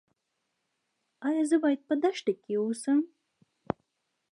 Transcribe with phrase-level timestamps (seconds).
[1.27, 2.99] ایا زه باید په دښته کې اوسم؟